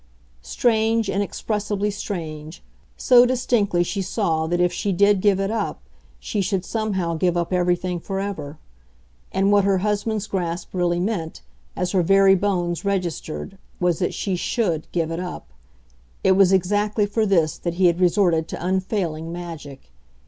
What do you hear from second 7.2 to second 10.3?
up everything for ever. And what her husband's